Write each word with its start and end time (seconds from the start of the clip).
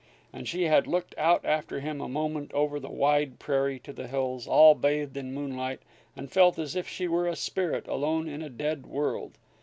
And 0.33 0.47
she 0.47 0.63
had 0.63 0.87
looked 0.87 1.13
out 1.15 1.45
after 1.45 1.79
him 1.79 2.01
a 2.01 2.09
moment 2.09 2.51
over 2.53 2.79
the 2.79 2.89
wide 2.89 3.37
prairie 3.37 3.77
to 3.81 3.93
the 3.93 4.07
hills, 4.07 4.47
all 4.47 4.73
bathed 4.73 5.15
in 5.15 5.31
moonlight, 5.31 5.81
and 6.15 6.31
felt 6.31 6.57
as 6.57 6.75
if 6.75 6.87
she 6.87 7.07
were 7.07 7.27
a 7.27 7.35
spirit 7.35 7.87
alone 7.87 8.27
in 8.27 8.41
a 8.41 8.49
dead 8.49 8.87
world. 8.87 9.37